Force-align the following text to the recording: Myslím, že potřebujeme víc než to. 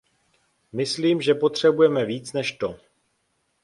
Myslím, 0.73 1.21
že 1.21 1.33
potřebujeme 1.33 2.05
víc 2.05 2.33
než 2.33 2.51
to. 2.51 2.79